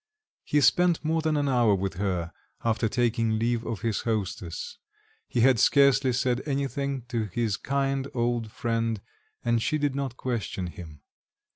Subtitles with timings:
[0.43, 2.33] He spent more than an hour with her,
[2.65, 4.79] after taking leave of his hostess;
[5.27, 8.99] he had scarcely said anything to his kind old friend,
[9.45, 11.03] and she did not question him....